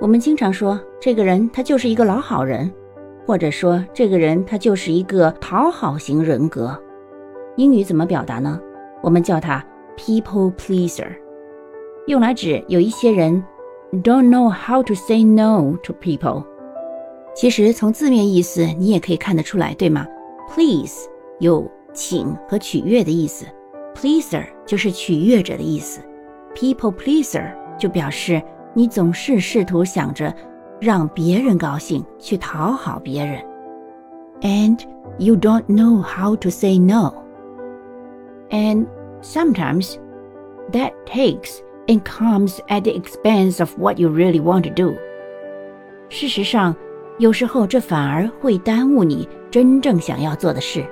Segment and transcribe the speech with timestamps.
[0.00, 2.70] 我们经常说这个人他就是一个老好人，
[3.24, 6.76] 或者说这个人他就是一个讨好型人格。
[7.56, 8.60] 英语怎么表达呢？
[9.02, 9.64] 我们叫他
[9.96, 11.06] people pleaser，
[12.06, 13.42] 用来指有一些人
[14.02, 16.44] don't know how to say no to people。
[17.34, 20.06] 其实从字面意思你也可以看得出来，对吗
[20.52, 21.08] ？Please
[21.38, 23.46] 有请和取悦的意思
[23.94, 26.00] ，pleaser 就是取悦者的意思
[26.54, 28.42] ，people pleaser 就表示
[28.73, 30.33] 你总是试图想着
[30.79, 33.41] 让别人高兴，去讨好别人。
[34.41, 34.79] And
[35.17, 37.13] you don't know how to say no.
[38.49, 38.87] And
[39.21, 39.95] sometimes
[40.71, 44.95] that takes and comes at the expense of what you really want to do.
[46.09, 46.75] 事实上，
[47.17, 50.85] 有时候这反而会耽误你真正想要做的事。